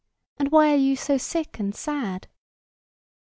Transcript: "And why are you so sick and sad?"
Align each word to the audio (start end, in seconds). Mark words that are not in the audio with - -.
"And 0.37 0.51
why 0.51 0.71
are 0.73 0.77
you 0.77 0.95
so 0.95 1.19
sick 1.19 1.59
and 1.59 1.75
sad?" 1.75 2.27